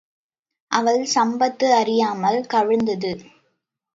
அவள் 0.71 1.01
சம்பத்து 1.15 1.67
அறியாமல் 1.73 2.39
கவிழ்ந்தது. 2.45 3.11